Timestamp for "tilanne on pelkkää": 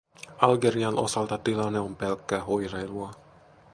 1.43-2.43